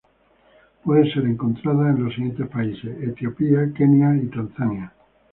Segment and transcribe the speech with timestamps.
[0.83, 4.91] Puede ser encontrada en los siguientes países: Etiopía, Kenia y Tanzania.